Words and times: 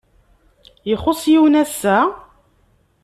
Ixuṣṣ 0.93 1.23
yiwen 1.31 1.59
ass-a? 1.63 1.97